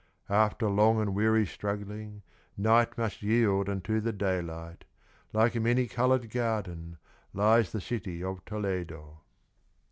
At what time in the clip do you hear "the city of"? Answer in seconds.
7.71-8.43